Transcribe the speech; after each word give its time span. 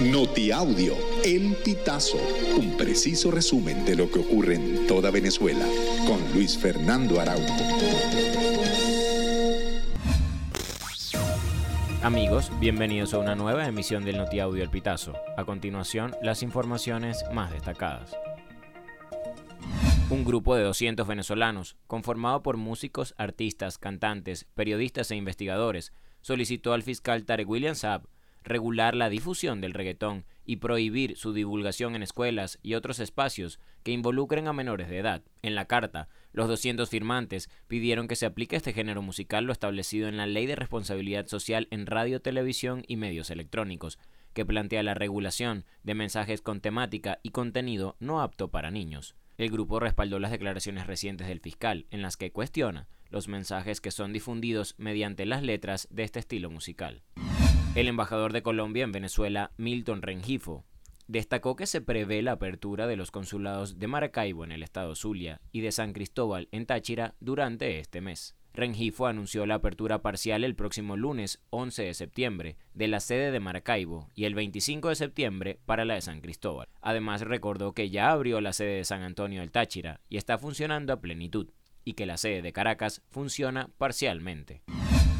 Notiaudio, 0.00 0.96
El 1.24 1.54
Pitazo, 1.64 2.18
un 2.58 2.76
preciso 2.76 3.30
resumen 3.30 3.84
de 3.84 3.94
lo 3.94 4.10
que 4.10 4.18
ocurre 4.18 4.56
en 4.56 4.88
toda 4.88 5.12
Venezuela, 5.12 5.64
con 6.04 6.20
Luis 6.34 6.58
Fernando 6.58 7.20
Araújo. 7.20 7.54
Amigos, 12.02 12.50
bienvenidos 12.58 13.14
a 13.14 13.18
una 13.18 13.36
nueva 13.36 13.68
emisión 13.68 14.04
del 14.04 14.16
Notiaudio 14.18 14.64
El 14.64 14.70
Pitazo. 14.70 15.14
A 15.36 15.44
continuación, 15.44 16.12
las 16.22 16.42
informaciones 16.42 17.24
más 17.32 17.52
destacadas. 17.52 18.16
Un 20.10 20.24
grupo 20.24 20.56
de 20.56 20.64
200 20.64 21.06
venezolanos, 21.06 21.76
conformado 21.86 22.42
por 22.42 22.56
músicos, 22.56 23.14
artistas, 23.16 23.78
cantantes, 23.78 24.44
periodistas 24.54 25.12
e 25.12 25.16
investigadores, 25.16 25.92
solicitó 26.20 26.72
al 26.72 26.82
fiscal 26.82 27.24
Tarek 27.24 27.48
William 27.48 27.76
Saab 27.76 28.08
regular 28.44 28.94
la 28.94 29.08
difusión 29.08 29.60
del 29.60 29.74
reggaetón 29.74 30.24
y 30.44 30.56
prohibir 30.56 31.16
su 31.16 31.32
divulgación 31.32 31.96
en 31.96 32.02
escuelas 32.02 32.58
y 32.62 32.74
otros 32.74 33.00
espacios 33.00 33.58
que 33.82 33.92
involucren 33.92 34.46
a 34.46 34.52
menores 34.52 34.88
de 34.88 34.98
edad. 34.98 35.22
En 35.42 35.54
la 35.54 35.64
carta, 35.64 36.08
los 36.32 36.48
200 36.48 36.88
firmantes 36.88 37.50
pidieron 37.66 38.06
que 38.06 38.16
se 38.16 38.26
aplique 38.26 38.56
este 38.56 38.72
género 38.72 39.02
musical 39.02 39.44
lo 39.44 39.52
establecido 39.52 40.08
en 40.08 40.16
la 40.16 40.26
Ley 40.26 40.46
de 40.46 40.56
Responsabilidad 40.56 41.26
Social 41.26 41.66
en 41.70 41.86
Radio, 41.86 42.20
Televisión 42.20 42.84
y 42.86 42.96
Medios 42.96 43.30
Electrónicos, 43.30 43.98
que 44.34 44.44
plantea 44.44 44.82
la 44.82 44.94
regulación 44.94 45.64
de 45.82 45.94
mensajes 45.94 46.42
con 46.42 46.60
temática 46.60 47.18
y 47.22 47.30
contenido 47.30 47.96
no 48.00 48.20
apto 48.20 48.48
para 48.50 48.70
niños. 48.70 49.14
El 49.38 49.50
grupo 49.50 49.80
respaldó 49.80 50.18
las 50.18 50.30
declaraciones 50.30 50.86
recientes 50.86 51.26
del 51.26 51.40
fiscal, 51.40 51.86
en 51.90 52.02
las 52.02 52.16
que 52.16 52.30
cuestiona 52.30 52.88
los 53.10 53.28
mensajes 53.28 53.80
que 53.80 53.90
son 53.90 54.12
difundidos 54.12 54.74
mediante 54.76 55.24
las 55.24 55.42
letras 55.42 55.88
de 55.90 56.04
este 56.04 56.18
estilo 56.18 56.50
musical. 56.50 57.02
El 57.74 57.88
embajador 57.88 58.32
de 58.32 58.44
Colombia 58.44 58.84
en 58.84 58.92
Venezuela, 58.92 59.50
Milton 59.56 60.00
Rengifo, 60.00 60.64
destacó 61.08 61.56
que 61.56 61.66
se 61.66 61.80
prevé 61.80 62.22
la 62.22 62.32
apertura 62.32 62.86
de 62.86 62.94
los 62.94 63.10
consulados 63.10 63.80
de 63.80 63.88
Maracaibo 63.88 64.44
en 64.44 64.52
el 64.52 64.62
estado 64.62 64.94
Zulia 64.94 65.40
y 65.50 65.60
de 65.60 65.72
San 65.72 65.92
Cristóbal 65.92 66.48
en 66.52 66.66
Táchira 66.66 67.16
durante 67.18 67.80
este 67.80 68.00
mes. 68.00 68.36
Rengifo 68.52 69.08
anunció 69.08 69.44
la 69.44 69.56
apertura 69.56 70.02
parcial 70.02 70.44
el 70.44 70.54
próximo 70.54 70.96
lunes 70.96 71.42
11 71.50 71.82
de 71.82 71.94
septiembre 71.94 72.56
de 72.74 72.86
la 72.86 73.00
sede 73.00 73.32
de 73.32 73.40
Maracaibo 73.40 74.08
y 74.14 74.26
el 74.26 74.36
25 74.36 74.90
de 74.90 74.94
septiembre 74.94 75.58
para 75.66 75.84
la 75.84 75.94
de 75.94 76.02
San 76.02 76.20
Cristóbal. 76.20 76.68
Además 76.80 77.22
recordó 77.22 77.72
que 77.72 77.90
ya 77.90 78.12
abrió 78.12 78.40
la 78.40 78.52
sede 78.52 78.76
de 78.76 78.84
San 78.84 79.02
Antonio 79.02 79.40
del 79.40 79.50
Táchira 79.50 80.00
y 80.08 80.16
está 80.16 80.38
funcionando 80.38 80.92
a 80.92 81.00
plenitud, 81.00 81.50
y 81.84 81.94
que 81.94 82.06
la 82.06 82.16
sede 82.16 82.40
de 82.40 82.52
Caracas 82.52 83.02
funciona 83.10 83.68
parcialmente. 83.78 84.62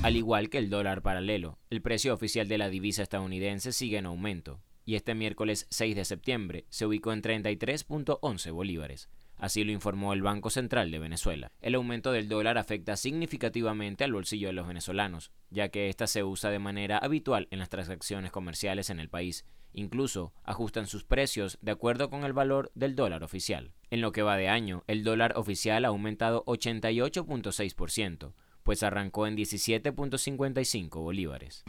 Al 0.05 0.19
igual 0.19 0.51
que 0.51 0.59
el 0.59 0.69
dólar 0.69 1.01
paralelo, 1.01 1.59
el 1.71 1.81
precio 1.81 2.13
oficial 2.13 2.47
de 2.47 2.59
la 2.59 2.69
divisa 2.69 3.03
estadounidense 3.03 3.73
sigue 3.73 3.97
en 3.97 4.05
aumento, 4.05 4.61
y 4.85 4.97
este 4.97 5.15
miércoles 5.15 5.67
6 5.71 5.97
de 5.97 6.05
septiembre 6.05 6.67
se 6.69 6.85
ubicó 6.85 7.15
en 7.15 7.23
33.11 7.23 8.53
bolívares. 8.53 9.09
Así 9.39 9.65
lo 9.65 9.73
informó 9.73 10.13
el 10.13 10.21
Banco 10.21 10.51
Central 10.51 10.91
de 10.91 10.99
Venezuela. 10.99 11.53
El 11.63 11.75
aumento 11.75 12.13
del 12.13 12.29
dólar 12.29 12.59
afecta 12.59 12.99
significativamente 12.99 14.05
al 14.05 14.13
bolsillo 14.13 14.49
de 14.49 14.53
los 14.53 14.69
venezolanos, 14.69 15.33
ya 15.49 15.71
que 15.71 15.89
ésta 15.89 16.07
se 16.07 16.23
usa 16.23 16.51
de 16.51 16.59
manera 16.59 16.99
habitual 16.99 17.49
en 17.51 17.61
las 17.61 17.71
transacciones 17.71 18.31
comerciales 18.31 18.91
en 18.91 19.01
el 19.01 19.09
país. 19.09 19.47
Incluso 19.73 20.35
ajustan 20.43 20.87
sus 20.87 21.05
precios 21.05 21.57
de 21.63 21.71
acuerdo 21.71 22.11
con 22.11 22.25
el 22.25 22.35
valor 22.35 22.71
del 22.75 22.95
dólar 22.95 23.25
oficial. 23.25 23.73
En 23.89 24.03
lo 24.03 24.13
que 24.13 24.21
va 24.21 24.37
de 24.37 24.51
año, 24.51 24.85
el 24.87 25.03
dólar 25.03 25.33
oficial 25.39 25.87
ha 25.87 25.89
aumentado 25.89 26.45
88.6%, 26.45 28.35
pues 28.65 28.83
arrancó 28.83 29.29
en 29.29 29.37
17.55 29.37 31.01
bolívares. 31.01 31.63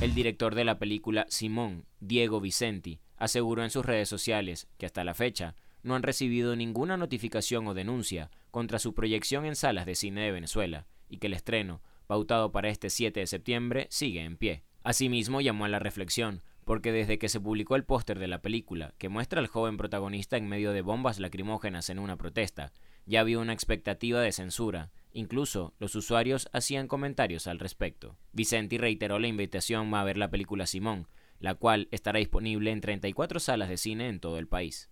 El 0.00 0.14
director 0.14 0.54
de 0.54 0.64
la 0.64 0.78
película 0.78 1.26
Simón, 1.28 1.84
Diego 2.00 2.40
Vicenti, 2.40 3.00
aseguró 3.16 3.62
en 3.62 3.70
sus 3.70 3.84
redes 3.84 4.08
sociales 4.08 4.68
que 4.78 4.86
hasta 4.86 5.04
la 5.04 5.14
fecha 5.14 5.54
no 5.82 5.94
han 5.94 6.02
recibido 6.02 6.56
ninguna 6.56 6.96
notificación 6.96 7.66
o 7.68 7.74
denuncia 7.74 8.30
contra 8.50 8.78
su 8.78 8.94
proyección 8.94 9.44
en 9.44 9.56
salas 9.56 9.86
de 9.86 9.94
cine 9.94 10.22
de 10.22 10.32
Venezuela 10.32 10.86
y 11.08 11.18
que 11.18 11.28
el 11.28 11.34
estreno, 11.34 11.82
pautado 12.06 12.50
para 12.50 12.68
este 12.68 12.90
7 12.90 13.20
de 13.20 13.26
septiembre, 13.26 13.86
sigue 13.90 14.24
en 14.24 14.36
pie. 14.36 14.64
Asimismo 14.82 15.40
llamó 15.40 15.66
a 15.66 15.68
la 15.68 15.78
reflexión, 15.78 16.42
porque 16.64 16.92
desde 16.92 17.18
que 17.18 17.28
se 17.28 17.40
publicó 17.40 17.76
el 17.76 17.84
póster 17.84 18.18
de 18.18 18.28
la 18.28 18.42
película, 18.42 18.94
que 18.98 19.08
muestra 19.08 19.40
al 19.40 19.46
joven 19.46 19.76
protagonista 19.76 20.36
en 20.36 20.48
medio 20.48 20.72
de 20.72 20.82
bombas 20.82 21.18
lacrimógenas 21.18 21.90
en 21.90 21.98
una 21.98 22.16
protesta, 22.16 22.72
ya 23.06 23.20
había 23.20 23.38
una 23.38 23.54
expectativa 23.54 24.20
de 24.20 24.32
censura, 24.32 24.90
Incluso 25.18 25.74
los 25.80 25.96
usuarios 25.96 26.48
hacían 26.52 26.86
comentarios 26.86 27.48
al 27.48 27.58
respecto. 27.58 28.16
Vicenti 28.32 28.78
reiteró 28.78 29.18
la 29.18 29.26
invitación 29.26 29.92
a 29.92 30.04
ver 30.04 30.16
la 30.16 30.30
película 30.30 30.64
Simón, 30.64 31.08
la 31.40 31.56
cual 31.56 31.88
estará 31.90 32.20
disponible 32.20 32.70
en 32.70 32.80
34 32.80 33.40
salas 33.40 33.68
de 33.68 33.78
cine 33.78 34.10
en 34.10 34.20
todo 34.20 34.38
el 34.38 34.46
país. 34.46 34.90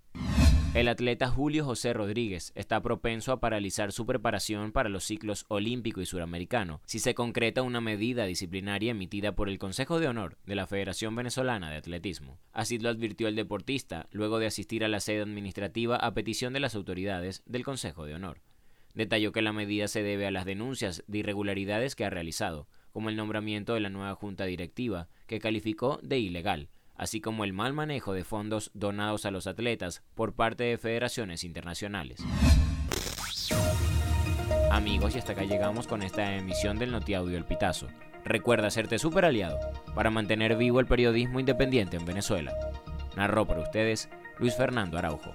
El 0.75 0.89
atleta 0.89 1.29
Julio 1.29 1.65
José 1.65 1.93
Rodríguez 1.93 2.51
está 2.57 2.83
propenso 2.83 3.31
a 3.31 3.39
paralizar 3.39 3.93
su 3.93 4.05
preparación 4.05 4.73
para 4.73 4.89
los 4.89 5.05
ciclos 5.05 5.45
olímpico 5.47 6.01
y 6.01 6.07
suramericano 6.07 6.81
si 6.87 6.99
se 6.99 7.15
concreta 7.15 7.63
una 7.63 7.81
medida 7.81 8.27
disciplinaria 8.27 8.91
emitida 8.91 9.37
por 9.37 9.49
el 9.49 9.61
Consejo 9.61 10.01
de 10.01 10.09
Honor 10.09 10.39
de 10.45 10.57
la 10.57 10.67
Federación 10.67 11.15
Venezolana 11.15 11.71
de 11.71 11.77
Atletismo. 11.77 12.41
Así 12.53 12.81
lo 12.81 12.89
advirtió 12.89 13.29
el 13.29 13.37
deportista 13.37 14.09
luego 14.11 14.41
de 14.41 14.47
asistir 14.47 14.85
a 14.85 14.89
la 14.89 14.99
sede 14.99 15.23
administrativa 15.23 15.95
a 15.95 16.15
petición 16.15 16.53
de 16.53 16.59
las 16.59 16.75
autoridades 16.75 17.45
del 17.47 17.63
Consejo 17.63 18.07
de 18.07 18.15
Honor. 18.15 18.41
Detalló 18.97 19.31
que 19.31 19.43
la 19.43 19.53
medida 19.53 19.89
se 19.89 20.03
debe 20.03 20.27
a 20.27 20.31
las 20.31 20.47
denuncias 20.47 21.05
de 21.07 21.19
irregularidades 21.19 21.95
que 21.95 22.07
ha 22.07 22.11
realizado, 22.11 22.67
como 22.93 23.11
el 23.11 23.17
nombramiento 23.17 23.75
de 23.75 23.81
la 23.81 23.91
nueva 23.91 24.15
junta 24.15 24.47
directiva, 24.47 25.09
que 25.27 25.39
calificó 25.39 26.01
de 26.03 26.19
ilegal, 26.19 26.71
así 26.95 27.21
como 27.21 27.45
el 27.45 27.53
mal 27.53 27.75
manejo 27.75 28.15
de 28.15 28.25
fondos 28.25 28.71
donados 28.73 29.27
a 29.27 29.31
los 29.31 29.47
atletas 29.47 30.03
por 30.15 30.33
parte 30.33 30.65
de 30.65 30.79
federaciones 30.79 31.45
internacionales. 31.45 32.25
Amigos, 34.71 35.15
y 35.15 35.19
hasta 35.19 35.33
acá 35.33 35.45
llegamos 35.45 35.87
con 35.87 36.03
esta 36.03 36.35
emisión 36.35 36.79
del 36.79 36.91
Notiaudio 36.91 37.37
El 37.37 37.45
Pitazo. 37.45 37.89
Recuerda 38.25 38.69
hacerte 38.69 38.99
super 38.99 39.27
aliado 39.27 39.59
para 39.95 40.11
mantener 40.11 40.57
vivo 40.57 40.81
el 40.81 40.87
periodismo 40.87 41.39
independiente 41.39 41.99
en 41.99 42.07
Venezuela. 42.07 42.57
Narró 43.15 43.47
para 43.47 43.61
ustedes 43.61 44.09
Luis 44.39 44.57
Fernando 44.57 44.97
Araujo. 44.97 45.35